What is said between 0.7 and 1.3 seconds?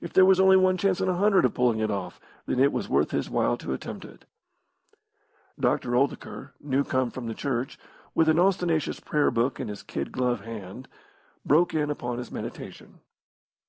chance in a